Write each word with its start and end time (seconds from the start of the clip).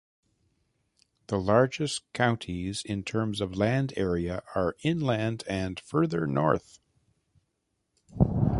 The 1.27 1.37
largest 1.39 2.11
counties 2.13 2.81
in 2.83 3.03
terms 3.03 3.39
of 3.39 3.55
land 3.55 3.93
area 3.95 4.41
are 4.55 4.75
inland 4.81 5.43
and 5.47 5.79
further 5.79 6.25
north. 6.25 6.79